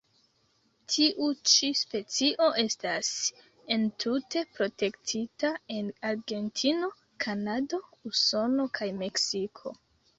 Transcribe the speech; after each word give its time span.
Tiu 0.93 1.27
ĉi 1.49 1.69
specio 1.81 2.47
estas 2.63 3.11
entute 3.77 4.45
protektita 4.57 5.55
en 5.79 5.95
Argentino, 6.15 6.93
Kanado, 7.27 7.85
Usono 8.13 8.71
kaj 8.81 8.95
Meksiko. 9.03 9.81